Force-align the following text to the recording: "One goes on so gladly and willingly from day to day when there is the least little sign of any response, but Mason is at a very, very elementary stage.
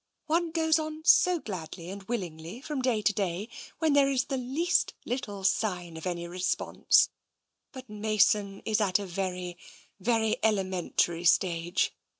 "One 0.25 0.49
goes 0.49 0.79
on 0.79 1.03
so 1.05 1.37
gladly 1.37 1.87
and 1.91 2.01
willingly 2.01 2.59
from 2.59 2.81
day 2.81 3.03
to 3.03 3.13
day 3.13 3.49
when 3.77 3.93
there 3.93 4.09
is 4.09 4.23
the 4.25 4.37
least 4.37 4.95
little 5.05 5.43
sign 5.43 5.95
of 5.95 6.07
any 6.07 6.25
response, 6.27 7.09
but 7.71 7.87
Mason 7.87 8.63
is 8.65 8.81
at 8.81 8.97
a 8.97 9.05
very, 9.05 9.59
very 9.99 10.37
elementary 10.41 11.23
stage. 11.23 11.93